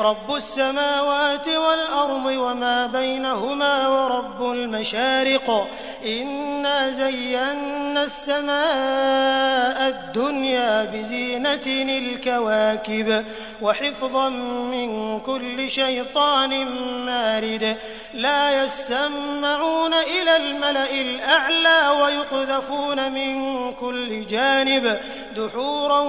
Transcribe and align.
رب 0.00 0.34
السماوات 0.34 1.48
والأرض 1.48 2.26
وما 2.26 2.86
بينهما 2.86 3.88
ورب 3.88 4.52
المشارق. 4.52 5.68
إنا 6.06 6.90
زينا 6.90 8.02
السماء 8.02 9.88
الدنيا 9.88 10.84
بزينة 10.84 11.66
الكواكب 11.98 13.24
وحفظا 13.62 14.28
من 14.72 15.20
كل 15.20 15.70
شيطان 15.70 16.66
مارد. 17.06 17.76
لا 18.14 18.64
يسمعون 18.64 19.94
إلى 19.94 20.36
الملأ 20.36 20.90
الأعلى 20.90 22.02
ويقذفون 22.02 23.12
من 23.12 23.72
كل 23.74 24.26
جانب. 24.26 25.00
دحورا 25.36 26.00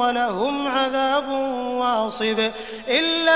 ولهم 0.00 0.68
عذاب 0.68 1.28
واصب. 1.80 2.50
إلا 2.88 3.35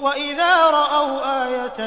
وإذا 0.00 0.66
رأوا 0.66 1.46
آية 1.46 1.84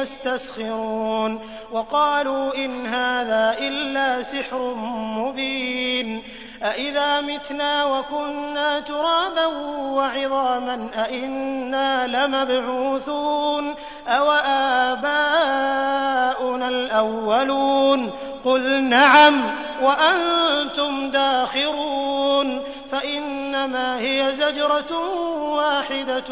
يستسخرون 0.00 1.40
وقالوا 1.72 2.56
إن 2.56 2.86
هذا 2.86 3.56
إلا 3.58 4.22
سحر 4.22 4.74
مبين 5.18 6.22
أإذا 6.62 7.20
متنا 7.20 7.84
وكنا 7.84 8.80
ترابا 8.80 9.46
وعظاما 9.76 10.90
أإنا 10.94 12.06
لمبعوثون 12.06 13.74
أو 14.08 14.30
آباؤنا 14.92 16.68
الأولون 16.68 18.10
قل 18.44 18.82
نعم 18.82 19.42
وأنتم 19.82 21.10
داخرون 21.10 22.62
فإنما 23.64 24.00
هي 24.00 24.32
زجرة 24.34 24.92
واحدة 25.56 26.30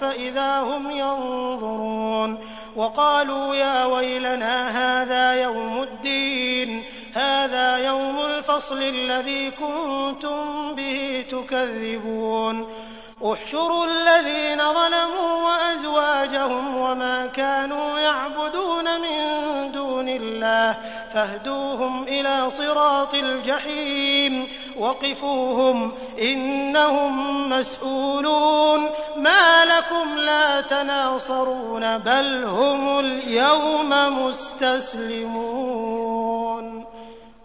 فإذا 0.00 0.60
هم 0.60 0.90
ينظرون 0.90 2.38
وقالوا 2.76 3.54
يا 3.54 3.84
ويلنا 3.84 4.68
هذا 4.68 5.42
يوم 5.42 5.82
الدين 5.82 6.84
هذا 7.14 7.76
يوم 7.76 8.20
الفصل 8.20 8.82
الذي 8.82 9.50
كنتم 9.50 10.74
به 10.74 11.24
تكذبون. 11.30 12.66
احشروا 13.24 13.86
الذين 13.86 14.58
ظلموا 14.58 15.32
وأزواجهم 15.44 16.76
وما 16.76 17.26
كانوا 17.26 17.98
يعبدون 17.98 19.00
من 19.00 19.72
دون 19.72 20.08
الله 20.08 20.76
فاهدوهم 21.12 22.02
إلى 22.02 22.50
صراط 22.50 23.14
الجحيم. 23.14 24.48
وقفوهم 24.80 25.92
إنهم 26.20 27.48
مسؤولون 27.50 28.80
ما 29.16 29.64
لكم 29.64 30.18
لا 30.18 30.60
تناصرون 30.60 31.98
بل 31.98 32.44
هم 32.44 32.98
اليوم 32.98 33.90
مستسلمون 34.24 35.70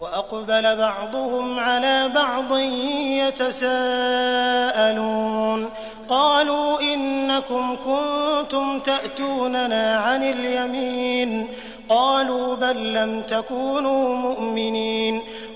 وأقبل 0.00 0.76
بعضهم 0.76 1.58
على 1.58 2.08
بعض 2.08 2.58
يتساءلون 3.28 4.16
قالوا 6.08 6.80
إنكم 6.80 7.76
كنتم 7.84 8.80
تأتوننا 8.80 9.96
عن 9.96 10.22
اليمين 10.22 11.48
قالوا 11.88 12.56
بل 12.56 12.92
لم 12.92 13.22
تكونوا 13.22 14.16
مؤمنين 14.16 15.22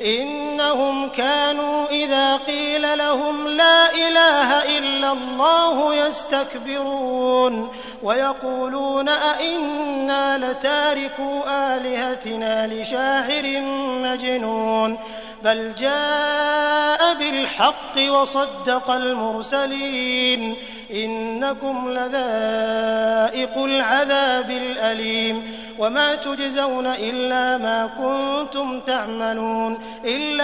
إنهم 0.00 1.08
كانوا 1.08 1.86
إذا 1.86 2.36
قيل 2.36 2.98
لهم 2.98 3.48
لا 3.48 3.94
إله 3.94 4.78
إلا 4.78 5.12
الله 5.12 5.94
يستكبرون 5.94 7.68
ويقولون 8.02 9.08
أئنا 9.08 10.38
لتاركو 10.38 11.42
آلهتنا 11.46 12.66
لشاعر 12.66 13.60
مجنون 14.02 14.98
بل 15.44 15.74
جاء 15.74 17.14
بالحق 17.14 17.96
وصدق 18.08 18.90
المرسلين 18.90 20.56
إنكم 20.94 21.90
لذائق 21.90 23.58
العذاب 23.58 24.50
الأليم 24.50 25.42
وما 25.78 26.14
تجزون 26.14 26.86
إلا 26.86 27.58
ما 27.58 27.90
كنتم 27.98 28.80
تعملون 28.80 29.78
إلا 30.04 30.43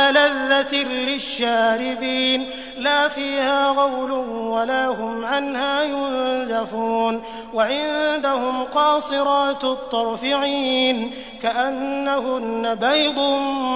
لذة 0.51 0.75
للشاربين 0.83 2.49
لا 2.77 3.07
فيها 3.07 3.69
غول 3.69 4.11
ولا 4.11 4.87
هم 4.87 5.25
عنها 5.25 5.83
ينزفون 5.83 7.23
وعندهم 7.53 8.63
قاصرات 8.63 9.63
الطرف 9.63 10.23
عين 10.23 11.11
كأنهن 11.41 12.75
بيض 12.75 13.19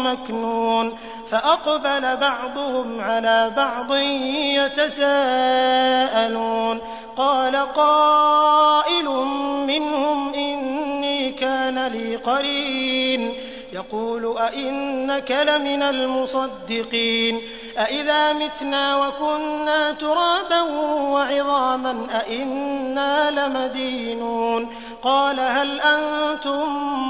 مكنون 0.06 0.98
فأقبل 1.30 2.18
بعضهم 2.18 3.02
على 3.02 3.52
بعض 3.56 3.94
يتساءلون 5.06 6.82
قال 7.18 7.56
قائل 7.56 9.06
منهم 9.68 10.34
إني 10.34 11.32
كان 11.32 11.88
لي 11.88 12.16
قرين 12.16 13.36
يقول 13.76 14.38
أئنك 14.38 15.32
لمن 15.32 15.84
المصدقين 15.84 17.42
أإذا 17.78 18.34
متنا 18.34 19.08
وكنا 19.08 19.92
ترابا 19.92 20.62
وعظاما 21.12 22.08
أئنا 22.22 23.32
لمدينون 23.32 24.70
قال 25.02 25.40
هل 25.40 25.82
أنتم 25.82 26.64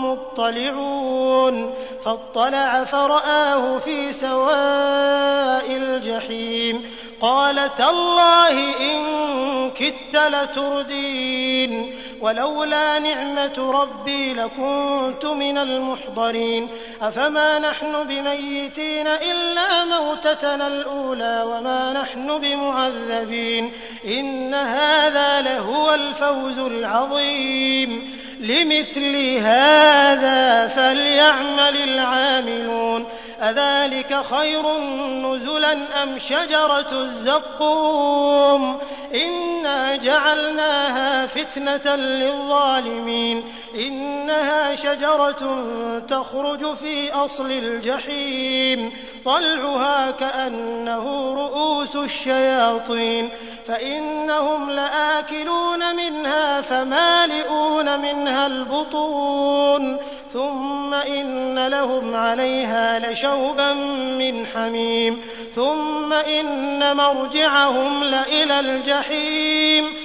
مطلعون 0.05 1.73
فاطلع 2.05 2.83
فرآه 2.83 3.77
في 3.77 4.13
سواء 4.13 5.65
الجحيم 5.71 6.89
قال 7.21 7.75
تالله 7.75 8.79
إن 8.79 9.71
كدت 9.71 10.15
لتردين 10.15 11.95
ولولا 12.21 12.99
نعمة 12.99 13.71
ربي 13.81 14.33
لكنت 14.33 15.25
من 15.25 15.57
المحضرين. 15.57 16.69
أفما 17.01 17.59
نحن 17.59 18.03
بميتين 18.03 19.07
إلا 19.07 19.85
موتتنا 19.85 20.67
الأولى 20.67 21.43
وما 21.47 21.93
نحن 21.93 22.39
بمعذبين. 22.39 23.71
إن 24.07 24.53
هذا 24.53 25.41
لهو 25.41 25.93
الفوز 25.93 26.59
العظيم. 26.59 28.15
لمثل 28.39 29.37
هذا 29.37 30.67
فليعمل 30.67 31.77
العاملون. 31.83 33.05
أذلك 33.41 34.21
خير 34.31 34.77
نزلا 35.23 36.03
أم 36.03 36.17
شجرة 36.17 36.91
الزقوم؟ 36.91 38.79
إنا 39.15 39.95
جعلناها 39.95 41.14
فتنة 41.35 41.95
للظالمين 41.95 43.43
إنها 43.75 44.75
شجرة 44.75 45.63
تخرج 46.07 46.75
في 46.75 47.13
أصل 47.13 47.51
الجحيم 47.51 48.91
طلعها 49.25 50.11
كأنه 50.11 51.33
رؤوس 51.35 51.95
الشياطين 51.95 53.29
فإنهم 53.67 54.71
لآكلون 54.71 55.95
منها 55.95 56.61
فمالئون 56.61 57.99
منها 57.99 58.47
البطون 58.47 59.97
ثم 60.33 60.93
إن 60.93 61.67
لهم 61.67 62.15
عليها 62.15 62.99
لشوبا 62.99 63.73
من 64.19 64.45
حميم 64.45 65.21
ثم 65.55 66.13
إن 66.13 66.97
مرجعهم 66.97 68.03
لإلى 68.03 68.59
الجحيم 68.59 70.04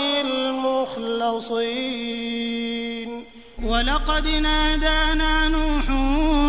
المخلصين. 1.31 3.23
ولقد 3.63 4.27
نادانا 4.27 5.49
نوح 5.49 5.85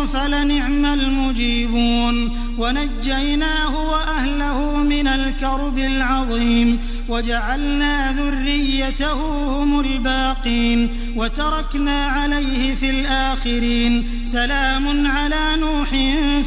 فلنعم 0.05 0.85
المجيبون. 0.85 2.37
ونجيناه 2.59 3.89
وأهله 3.91 4.77
من 4.77 5.07
الكرب 5.07 5.77
العظيم. 5.77 6.79
وجعلنا 7.09 8.11
ذريته 8.11 9.13
هم 9.63 9.79
الباقين. 9.79 10.89
وتركنا 11.15 12.05
عليه 12.05 12.75
في 12.75 12.89
الآخرين. 12.89 14.21
سلام 14.25 15.07
على 15.07 15.55
نوح 15.55 15.89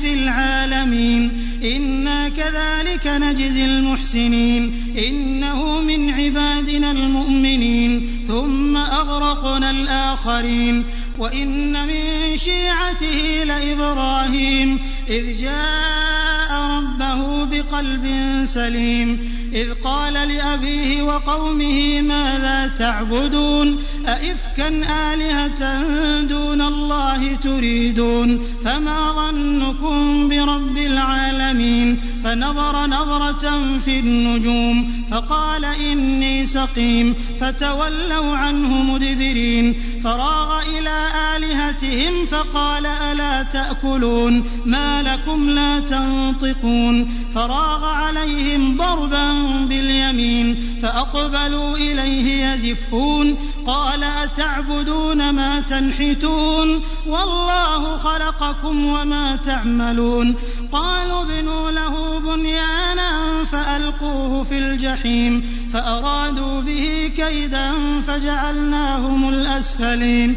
في 0.01 0.15
العالمين. 0.15 1.33
إنا 1.77 2.29
كذلك 2.29 3.07
نجزي 3.07 3.65
المحسنين. 3.65 4.86
إنه 4.99 5.81
من 5.81 6.11
عبادنا 6.11 6.91
المؤمنين 6.91 8.25
ثم 8.29 8.77
أغرقنا 8.77 9.71
الآخرين. 9.71 10.85
وإن 11.19 11.87
من 11.87 12.37
شيعته 12.37 13.45
لإبراهيم 13.45 14.79
إذ 15.09 15.39
جاء 15.39 16.53
ربه 16.53 17.45
بقلب 17.45 18.07
سليم. 18.45 19.36
إذ 19.57 19.75
قال 19.85 20.13
لأبيه 20.13 21.03
وقومه 21.03 22.01
ماذا 22.01 22.73
تعبدون؟ 22.79 23.79
أئفكا 24.09 24.69
آلهة 25.13 25.83
دون 26.23 26.61
الله 26.61 27.37
تريدون؟ 27.37 28.41
فما 28.65 29.13
ظنكم 29.13 30.29
برب 30.29 30.79
العالمين؟ 30.79 32.01
فنظر 32.25 32.87
نظرة 32.87 33.79
في 33.85 33.99
النجوم 33.99 35.07
فقال 35.11 35.65
إني 35.65 36.47
سقيم 36.47 37.15
فتولوا 37.41 38.37
عنه 38.37 38.83
مدبرين. 38.83 39.75
فراغ 40.05 40.63
إلى 40.79 40.99
آلهتهم 41.37 42.27
فقال 42.27 42.87
ألا 42.87 43.43
تأكلون؟ 43.43 44.45
ما 44.65 45.03
لكم 45.03 45.51
لا 45.51 45.81
تنطقون. 45.81 47.26
فراغ 47.37 47.85
عليهم 47.85 48.77
ضربا 48.77 49.33
باليمين 49.69 50.79
فأقبلوا 50.83 51.77
إليه 51.77 52.47
يزفون 52.47 53.37
قال 53.67 54.05
أتعبدون 54.05 55.31
ما 55.31 55.61
تنحتون 55.61 56.83
والله 57.07 57.97
خلقكم 57.97 58.87
وما 58.87 59.37
تعملون 59.37 60.35
قالوا 60.73 61.23
ابنوا 61.23 61.71
له 61.71 62.19
بنيانا 62.19 63.45
فألقوه 63.53 64.45
في 64.45 64.59
الجحيم 64.59 65.47
فأرادوا 65.73 66.61
به 66.61 67.13
كيدا 67.17 67.73
فجعلناهم 68.07 69.29
الأسفلين 69.29 70.37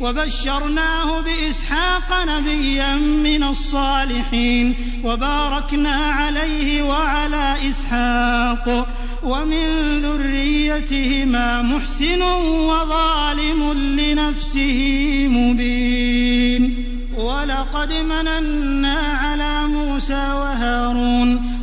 وبشرناه 0.00 1.20
بإسحاق 1.20 2.24
نبيا 2.24 2.94
من 2.96 3.42
الصالحين 3.42 4.74
وباركنا 5.04 5.94
عليه 5.94 6.82
وعلى 6.82 7.56
إسحاق 7.68 8.86
ومن 9.22 10.00
ذريتهما 10.02 11.62
محسن 11.62 12.22
وظالم 12.22 13.72
لنفسه 13.72 14.78
مبين 15.30 16.84
ولقد 17.16 17.92
مننا 17.92 18.98
على 18.98 19.66
موسى 19.66 20.14
وهارون 20.32 21.59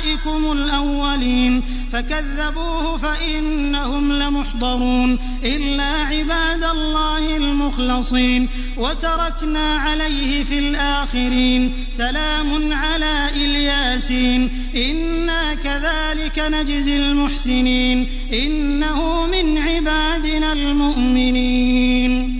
آبائكم 0.00 0.52
الأولين 0.52 1.62
فكذبوه 1.92 2.96
فإنهم 2.96 4.12
لمحضرون 4.12 5.18
إلا 5.44 5.84
عباد 5.84 6.64
الله 6.64 7.36
المخلصين 7.36 8.48
وتركنا 8.76 9.74
عليه 9.74 10.44
في 10.44 10.58
الآخرين 10.58 11.72
سلام 11.90 12.72
على 12.72 13.28
إلياسين 13.36 14.50
إنا 14.76 15.54
كذلك 15.54 16.38
نجزي 16.38 16.96
المحسنين 16.96 18.08
إنه 18.32 19.26
من 19.26 19.58
عبادنا 19.58 20.52
المؤمنين 20.52 22.39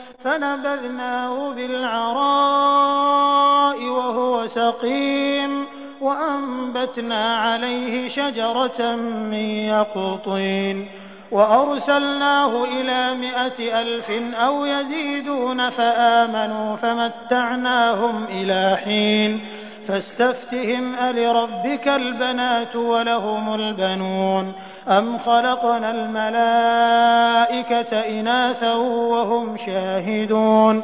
فنبذناه 0.23 1.53
بالعراء 1.53 3.11
وهو 3.83 4.47
سقيم 4.47 5.65
وأنبتنا 6.01 7.37
عليه 7.37 8.07
شجرة 8.09 8.95
من 9.31 9.49
يقطين 9.73 10.89
وأرسلناه 11.31 12.63
إلى 12.63 13.15
مائة 13.15 13.81
ألف 13.81 14.09
أو 14.35 14.65
يزيدون 14.65 15.69
فآمنوا 15.69 16.75
فمتعناهم 16.75 18.23
إلى 18.23 18.77
حين 18.85 19.41
فاستفتهم 19.87 20.95
ألربك 20.95 21.87
البنات 21.87 22.75
ولهم 22.75 23.53
البنون 23.53 24.53
أم 24.87 25.17
خلقنا 25.17 25.91
الملائكة 25.91 27.19
إناثا 27.99 28.73
وهم 28.75 29.57
شاهدون 29.57 30.83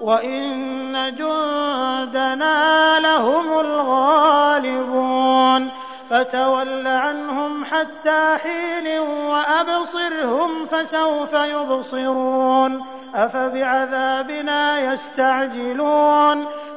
وإن 0.00 1.14
جندنا 1.14 2.98
لهم 3.00 3.60
الغالبون 3.60 5.08
فتول 6.10 6.86
عنهم 6.86 7.64
حتى 7.64 8.36
حين 8.42 9.00
وأبصرهم 9.00 10.66
فسوف 10.66 11.32
يبصرون 11.32 12.84
أفبعذابنا 13.14 14.78
يستعجلون 14.92 16.46